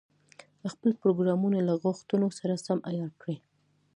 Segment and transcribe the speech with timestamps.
[0.73, 3.35] خپل پروګرامونه له غوښتنو سره سم عیار کړي.